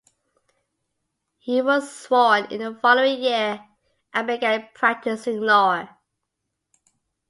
He 1.37 1.61
was 1.61 1.95
sworn 1.95 2.45
in 2.45 2.61
the 2.63 2.73
following 2.79 3.21
year 3.21 3.67
and 4.11 4.25
began 4.25 4.67
practicing 4.73 5.41
law. 5.41 5.89